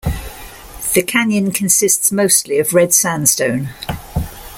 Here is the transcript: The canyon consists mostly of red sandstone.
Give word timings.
The 0.95 1.03
canyon 1.03 1.51
consists 1.51 2.11
mostly 2.11 2.57
of 2.57 2.73
red 2.73 2.91
sandstone. 2.91 3.69